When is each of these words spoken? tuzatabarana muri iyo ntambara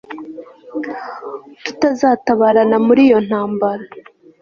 tuzatabarana 1.79 2.77
muri 2.85 3.01
iyo 3.07 3.19
ntambara 3.27 3.83